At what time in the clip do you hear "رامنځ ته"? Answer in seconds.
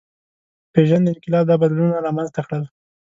2.07-2.41